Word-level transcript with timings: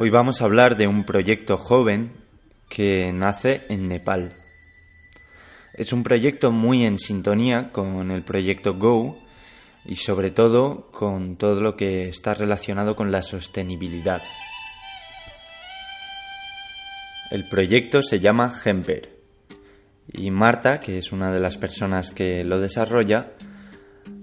Hoy 0.00 0.10
vamos 0.10 0.40
a 0.40 0.44
hablar 0.44 0.76
de 0.76 0.86
un 0.86 1.02
proyecto 1.02 1.56
joven 1.56 2.12
que 2.68 3.12
nace 3.12 3.62
en 3.68 3.88
Nepal. 3.88 4.32
Es 5.74 5.92
un 5.92 6.04
proyecto 6.04 6.52
muy 6.52 6.84
en 6.84 7.00
sintonía 7.00 7.72
con 7.72 8.12
el 8.12 8.22
proyecto 8.22 8.74
Go 8.74 9.18
y 9.84 9.96
sobre 9.96 10.30
todo 10.30 10.92
con 10.92 11.34
todo 11.34 11.60
lo 11.60 11.74
que 11.74 12.06
está 12.06 12.32
relacionado 12.32 12.94
con 12.94 13.10
la 13.10 13.22
sostenibilidad. 13.22 14.22
El 17.32 17.48
proyecto 17.48 18.00
se 18.00 18.20
llama 18.20 18.54
Hemper 18.64 19.18
y 20.12 20.30
Marta, 20.30 20.78
que 20.78 20.98
es 20.98 21.10
una 21.10 21.32
de 21.32 21.40
las 21.40 21.56
personas 21.56 22.12
que 22.12 22.44
lo 22.44 22.60
desarrolla, 22.60 23.32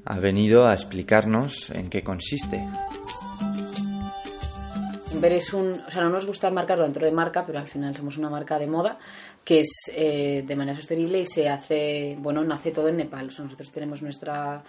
ha 0.05 0.19
venido 0.19 0.67
a 0.67 0.73
explicarnos 0.73 1.69
en 1.71 1.89
qué 1.89 2.01
consiste. 2.01 2.65
Es 5.13 5.53
un, 5.53 5.73
o 5.73 5.91
sea, 5.91 6.01
no 6.03 6.09
nos 6.09 6.25
gusta 6.25 6.49
marcarlo 6.49 6.83
dentro 6.83 7.05
de 7.05 7.11
marca, 7.11 7.45
pero 7.45 7.59
al 7.59 7.67
final 7.67 7.95
somos 7.95 8.17
una 8.17 8.29
marca 8.29 8.57
de 8.57 8.67
moda 8.67 8.97
que 9.43 9.59
es 9.59 9.69
eh, 9.93 10.43
de 10.45 10.55
manera 10.55 10.77
sostenible 10.77 11.19
y 11.19 11.25
se 11.25 11.47
hace, 11.47 12.15
bueno, 12.19 12.43
nace 12.43 12.71
todo 12.71 12.87
en 12.89 12.97
Nepal. 12.97 13.27
O 13.27 13.31
sea, 13.31 13.45
nosotros 13.45 13.71
tenemos 13.71 14.01
nuestra 14.01 14.63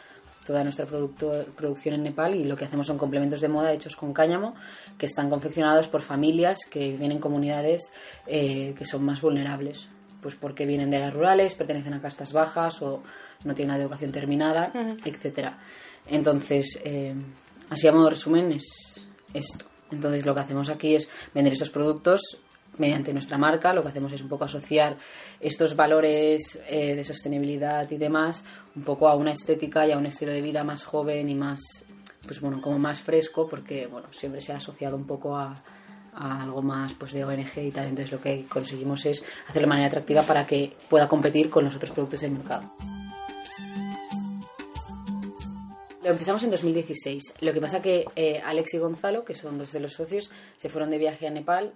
toda 0.46 0.62
nuestra 0.62 0.86
producto, 0.86 1.44
producción 1.56 1.96
en 1.96 2.04
Nepal 2.04 2.34
y 2.36 2.44
lo 2.44 2.56
que 2.56 2.66
hacemos 2.66 2.86
son 2.86 2.98
complementos 2.98 3.40
de 3.40 3.48
moda 3.48 3.72
hechos 3.72 3.96
con 3.96 4.12
cáñamo 4.12 4.54
que 4.96 5.06
están 5.06 5.28
confeccionados 5.28 5.88
por 5.88 6.02
familias 6.02 6.58
que 6.70 6.92
viven 6.92 7.10
en 7.10 7.18
comunidades 7.18 7.90
eh, 8.28 8.72
que 8.78 8.84
son 8.84 9.04
más 9.04 9.20
vulnerables 9.20 9.88
pues 10.20 10.36
porque 10.36 10.66
vienen 10.66 10.90
de 10.90 10.98
las 10.98 11.12
rurales, 11.12 11.54
pertenecen 11.54 11.94
a 11.94 12.00
castas 12.00 12.32
bajas 12.32 12.80
o 12.82 13.02
no 13.44 13.54
tienen 13.54 13.76
la 13.76 13.82
educación 13.82 14.10
terminada, 14.10 14.72
etcétera. 15.04 15.56
Entonces, 16.08 16.80
eh, 16.84 17.14
así 17.70 17.86
a 17.86 17.92
modo 17.92 18.04
de 18.04 18.10
resumen 18.10 18.52
es 18.52 19.00
esto. 19.32 19.75
Entonces 19.90 20.26
lo 20.26 20.34
que 20.34 20.40
hacemos 20.40 20.68
aquí 20.68 20.96
es 20.96 21.08
vender 21.34 21.52
estos 21.52 21.70
productos 21.70 22.38
mediante 22.78 23.12
nuestra 23.12 23.38
marca, 23.38 23.72
lo 23.72 23.82
que 23.82 23.88
hacemos 23.88 24.12
es 24.12 24.20
un 24.20 24.28
poco 24.28 24.44
asociar 24.44 24.96
estos 25.40 25.76
valores 25.76 26.60
eh, 26.68 26.94
de 26.94 27.04
sostenibilidad 27.04 27.90
y 27.90 27.96
demás 27.96 28.44
un 28.74 28.82
poco 28.82 29.08
a 29.08 29.16
una 29.16 29.32
estética 29.32 29.86
y 29.86 29.92
a 29.92 29.98
un 29.98 30.06
estilo 30.06 30.32
de 30.32 30.42
vida 30.42 30.62
más 30.62 30.84
joven 30.84 31.28
y 31.30 31.34
más, 31.34 31.60
pues 32.26 32.40
bueno, 32.40 32.60
como 32.60 32.78
más 32.78 33.00
fresco, 33.00 33.48
porque 33.48 33.86
bueno, 33.86 34.08
siempre 34.12 34.40
se 34.40 34.52
ha 34.52 34.56
asociado 34.56 34.96
un 34.96 35.06
poco 35.06 35.36
a, 35.36 35.56
a 36.14 36.42
algo 36.42 36.62
más 36.62 36.94
pues 36.94 37.12
de 37.12 37.24
ONG 37.24 37.58
y 37.58 37.70
tal. 37.70 37.86
Entonces 37.86 38.12
lo 38.12 38.20
que 38.20 38.44
conseguimos 38.46 39.06
es 39.06 39.22
hacerlo 39.48 39.66
de 39.66 39.70
manera 39.70 39.88
atractiva 39.88 40.26
para 40.26 40.46
que 40.46 40.72
pueda 40.90 41.08
competir 41.08 41.48
con 41.48 41.64
los 41.64 41.74
otros 41.74 41.92
productos 41.92 42.20
del 42.20 42.32
mercado. 42.32 42.70
Lo 46.06 46.12
empezamos 46.12 46.40
en 46.44 46.52
2016. 46.52 47.34
Lo 47.40 47.52
que 47.52 47.60
pasa 47.60 47.82
que 47.82 48.04
eh, 48.14 48.40
Alex 48.44 48.74
y 48.74 48.78
Gonzalo, 48.78 49.24
que 49.24 49.34
son 49.34 49.58
dos 49.58 49.72
de 49.72 49.80
los 49.80 49.94
socios, 49.94 50.30
se 50.56 50.68
fueron 50.68 50.88
de 50.90 50.98
viaje 50.98 51.26
a 51.26 51.30
Nepal 51.32 51.72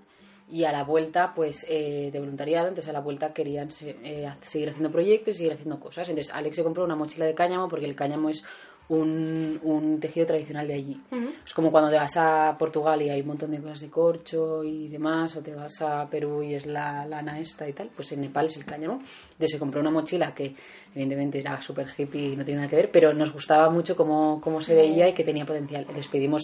y 0.49 0.63
a 0.63 0.71
la 0.71 0.85
vuelta, 0.85 1.33
pues, 1.35 1.67
eh, 1.69 2.11
de 2.13 2.19
voluntariado, 2.21 2.69
entonces 2.69 2.91
a 2.91 2.93
la 2.93 3.01
vuelta 3.01 3.33
querían 3.33 3.71
eh, 3.81 4.33
seguir 4.43 4.69
haciendo 4.69 4.93
proyectos 4.93 5.35
y 5.35 5.39
seguir 5.39 5.55
haciendo 5.55 5.81
cosas. 5.81 6.09
Entonces 6.09 6.33
Alex 6.33 6.55
se 6.55 6.63
compró 6.63 6.85
una 6.85 6.95
mochila 6.95 7.27
de 7.27 7.35
cáñamo 7.35 7.69
porque 7.69 7.87
el 7.87 7.97
cáñamo 7.97 8.31
es 8.31 8.45
un, 8.91 9.61
un 9.63 10.01
tejido 10.01 10.27
tradicional 10.27 10.67
de 10.67 10.75
allí. 10.75 11.01
Es 11.47 11.55
como 11.55 11.71
cuando 11.71 11.91
te 11.91 11.97
vas 11.97 12.17
a 12.17 12.57
Portugal 12.59 13.01
y 13.03 13.09
hay 13.09 13.21
un 13.21 13.29
montón 13.29 13.53
de 13.53 13.61
cosas 13.61 13.81
de 13.81 13.89
corcho 13.89 14.65
y 14.65 14.89
demás, 14.89 15.37
o 15.37 15.41
te 15.41 15.55
vas 15.55 15.81
a 15.81 16.09
Perú 16.11 16.43
y 16.43 16.55
es 16.55 16.67
la 16.67 17.07
lana 17.07 17.39
esta 17.39 17.69
y 17.69 17.73
tal, 17.73 17.91
pues 17.95 18.11
en 18.13 18.23
Nepal 18.23 18.47
es 18.47 18.57
el 18.57 18.65
cáñamo. 18.65 18.95
Entonces 18.95 19.53
se 19.53 19.59
compró 19.59 19.81
una 19.81 19.91
mochila 19.91 20.35
que 20.35 20.55
evidentemente 20.93 21.39
era 21.39 21.63
súper 21.63 21.87
hippie 21.97 22.33
y 22.33 22.37
no 22.37 22.45
tiene 22.45 22.61
nada 22.61 22.71
que 22.71 22.77
ver, 22.77 22.91
pero 22.91 23.15
nos 23.15 23.33
gustaba 23.33 23.71
mucho 23.71 23.97
cómo, 23.97 24.41
cómo 24.43 24.61
se 24.61 24.75
veía 24.75 25.09
y 25.09 25.15
que 25.15 25.25
tenía 25.25 25.47
potencial. 25.47 25.83
Entonces 25.83 26.09
pedimos 26.09 26.43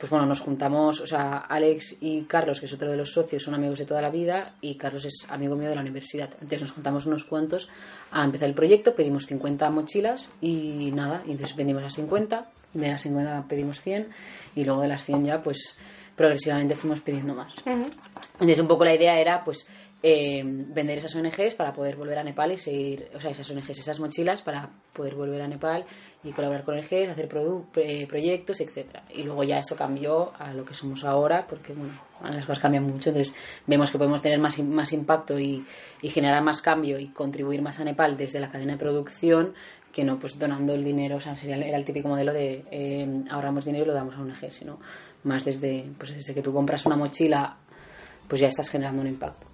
pues 0.00 0.10
bueno, 0.10 0.24
nos 0.24 0.40
juntamos, 0.40 1.00
o 1.00 1.06
sea, 1.06 1.44
Alex 1.48 1.96
y 2.00 2.22
Carlos, 2.22 2.58
que 2.58 2.66
es 2.66 2.72
otro 2.72 2.90
de 2.90 2.96
los 2.96 3.12
socios, 3.12 3.42
son 3.42 3.54
amigos 3.54 3.78
de 3.78 3.84
toda 3.84 4.00
la 4.00 4.08
vida 4.08 4.54
y 4.62 4.76
Carlos 4.76 5.04
es 5.04 5.26
amigo 5.28 5.54
mío 5.54 5.68
de 5.68 5.74
la 5.74 5.82
universidad. 5.82 6.30
Entonces 6.32 6.62
nos 6.62 6.72
juntamos 6.72 7.04
unos 7.04 7.24
cuantos 7.24 7.68
a 8.10 8.24
empezar 8.24 8.48
el 8.48 8.54
proyecto, 8.54 8.94
pedimos 8.94 9.26
50 9.26 9.68
mochilas 9.70 10.30
y 10.40 10.90
nada, 10.92 11.22
y 11.26 11.32
entonces 11.32 11.54
vendimos 11.54 11.82
las 11.82 11.94
50, 11.94 12.46
de 12.72 12.88
las 12.88 13.02
50 13.02 13.44
pedimos 13.46 13.80
100 13.82 14.08
y 14.56 14.64
luego 14.64 14.80
de 14.80 14.88
las 14.88 15.04
100 15.04 15.24
ya 15.26 15.40
pues 15.40 15.76
progresivamente 16.16 16.74
fuimos 16.74 17.00
pidiendo 17.02 17.34
más. 17.34 17.54
Entonces 17.66 18.58
un 18.58 18.68
poco 18.68 18.84
la 18.84 18.94
idea 18.94 19.20
era 19.20 19.44
pues 19.44 19.66
eh, 20.02 20.42
vender 20.44 20.98
esas 20.98 21.14
ONGs 21.14 21.54
para 21.54 21.74
poder 21.74 21.96
volver 21.96 22.18
a 22.18 22.24
Nepal 22.24 22.52
y 22.52 22.56
seguir, 22.56 23.10
o 23.14 23.20
sea, 23.20 23.32
esas 23.32 23.50
ONGs, 23.50 23.78
esas 23.78 24.00
mochilas 24.00 24.40
para 24.40 24.70
poder 24.94 25.14
volver 25.14 25.42
a 25.42 25.48
Nepal 25.48 25.84
y 26.24 26.32
colaborar 26.32 26.64
con 26.64 26.76
ONGs, 26.76 27.10
hacer 27.10 27.28
eh, 27.76 28.06
proyectos, 28.06 28.60
etcétera. 28.60 29.04
Y 29.14 29.24
luego 29.24 29.44
ya 29.44 29.58
eso 29.58 29.76
cambió 29.76 30.32
a 30.38 30.54
lo 30.54 30.64
que 30.64 30.72
somos 30.72 31.04
ahora, 31.04 31.46
porque 31.46 31.74
bueno, 31.74 31.92
las 32.22 32.46
cosas 32.46 32.62
cambian 32.62 32.84
mucho, 32.84 33.10
entonces 33.10 33.34
vemos 33.66 33.90
que 33.90 33.98
podemos 33.98 34.22
tener 34.22 34.38
más, 34.38 34.58
más 34.60 34.92
impacto 34.92 35.38
y, 35.38 35.64
generar 36.02 36.42
más 36.42 36.62
cambio 36.62 36.98
y 36.98 37.08
contribuir 37.08 37.60
más 37.60 37.78
a 37.78 37.84
Nepal 37.84 38.16
desde 38.16 38.40
la 38.40 38.50
cadena 38.50 38.72
de 38.72 38.78
producción 38.78 39.54
que 39.92 40.04
no 40.04 40.18
pues 40.18 40.38
donando 40.38 40.72
el 40.72 40.84
dinero, 40.84 41.16
o 41.16 41.20
sea, 41.20 41.36
sería, 41.36 41.56
el 41.56 41.84
típico 41.84 42.08
modelo 42.08 42.32
de 42.32 42.64
eh, 42.70 43.24
ahorramos 43.28 43.64
dinero 43.64 43.84
y 43.84 43.88
lo 43.88 43.94
damos 43.94 44.14
a 44.14 44.20
ONG, 44.20 44.50
sino 44.50 44.78
más 45.24 45.44
desde, 45.44 45.90
pues 45.98 46.14
desde 46.14 46.32
que 46.32 46.42
tú 46.42 46.52
compras 46.52 46.86
una 46.86 46.96
mochila, 46.96 47.56
pues 48.28 48.40
ya 48.40 48.48
estás 48.48 48.70
generando 48.70 49.02
un 49.02 49.08
impacto. 49.08 49.49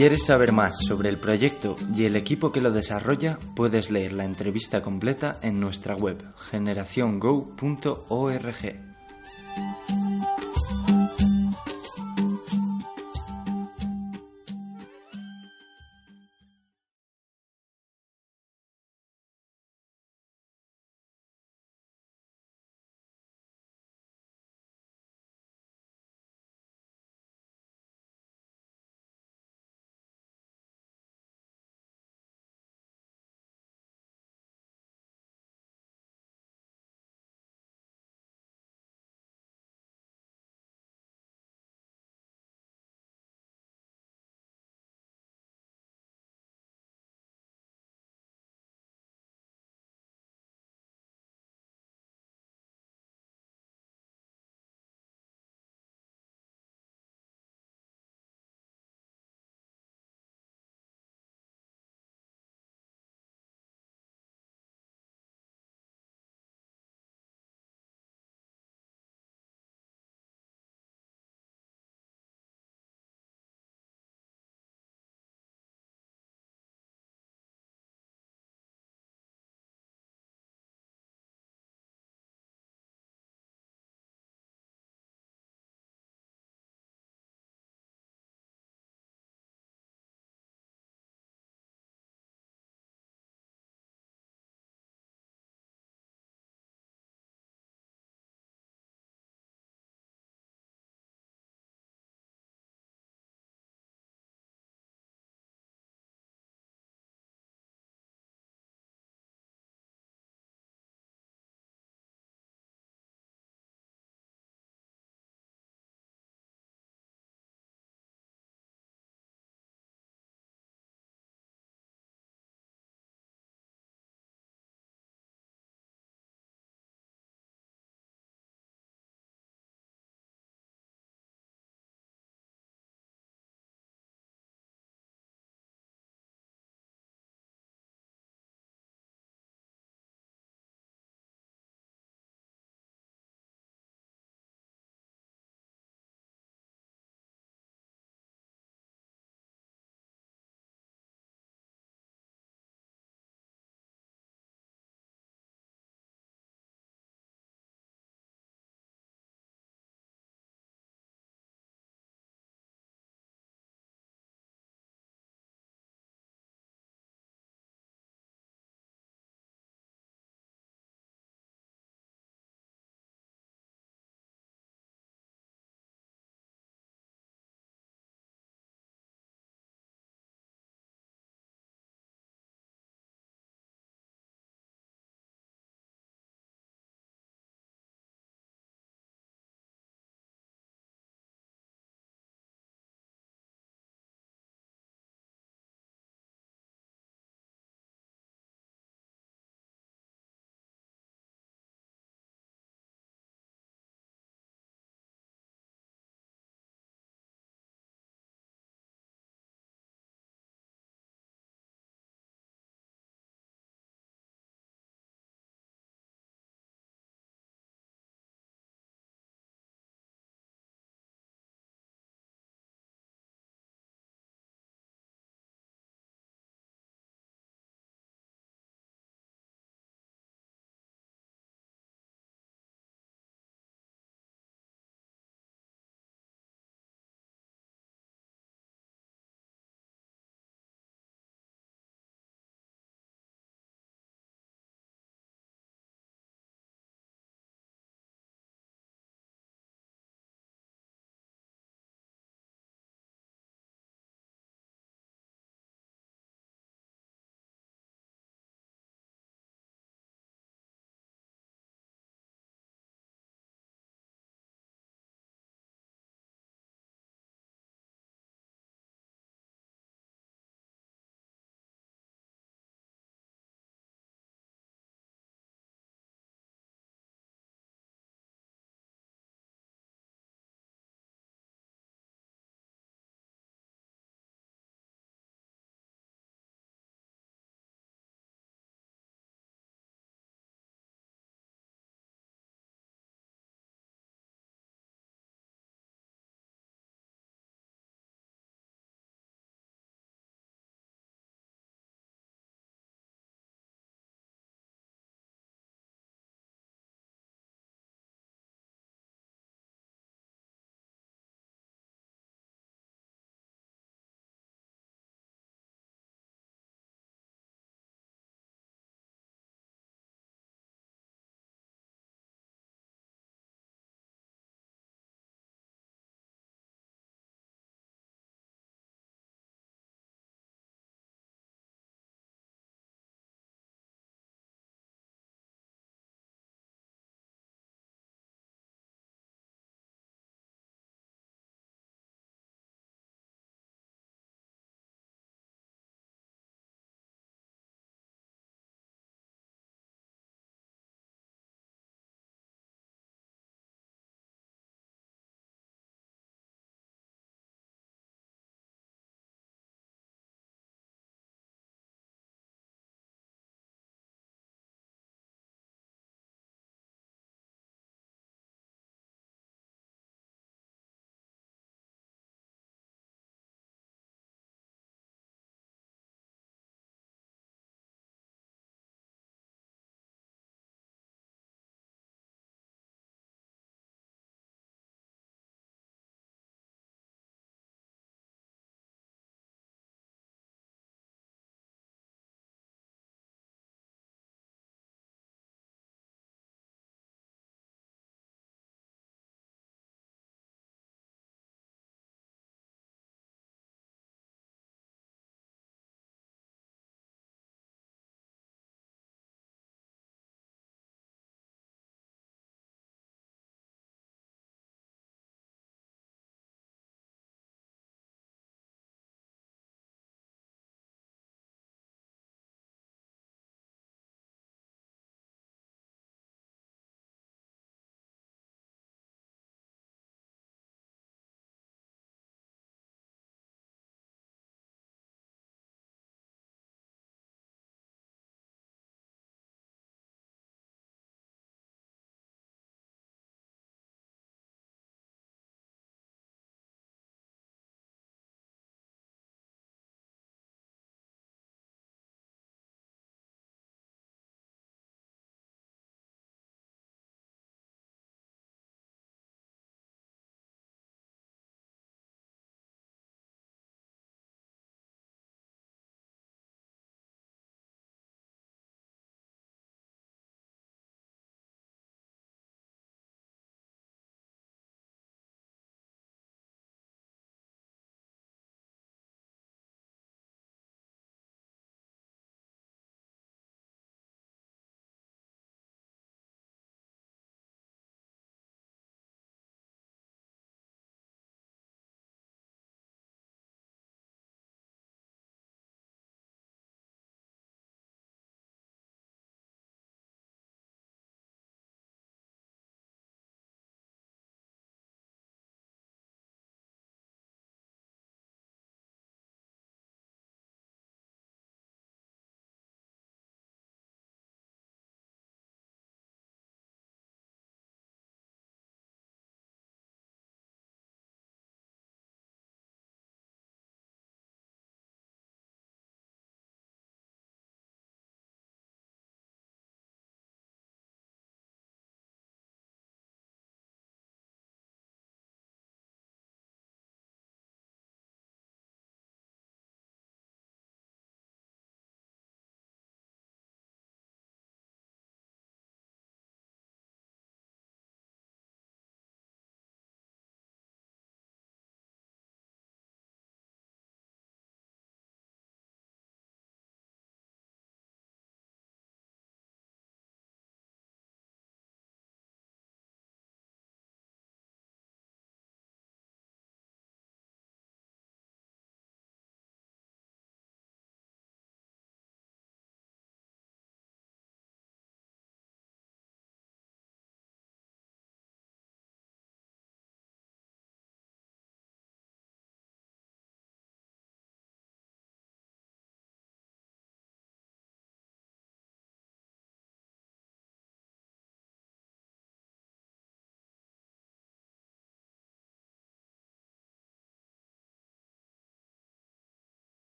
Quieres 0.00 0.24
saber 0.24 0.52
más 0.52 0.78
sobre 0.78 1.10
el 1.10 1.18
proyecto 1.18 1.76
y 1.94 2.06
el 2.06 2.16
equipo 2.16 2.52
que 2.52 2.62
lo 2.62 2.70
desarrolla, 2.70 3.38
puedes 3.54 3.90
leer 3.90 4.12
la 4.12 4.24
entrevista 4.24 4.80
completa 4.80 5.36
en 5.42 5.60
nuestra 5.60 5.94
web 5.94 6.24
generaciongo.org. 6.50 8.89